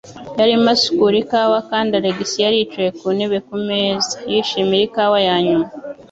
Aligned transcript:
Yarimo 0.37 0.69
asukura 0.75 1.15
ikawa 1.23 1.59
kandi 1.69 1.91
Alex 1.99 2.19
yari 2.43 2.55
yicaye 2.61 2.89
ku 2.99 3.07
ntebe 3.15 3.37
ku 3.47 3.55
meza, 3.67 4.15
yishimira 4.31 4.83
ikawa 4.87 5.17
ya 5.27 5.35
nyuma. 5.45 5.67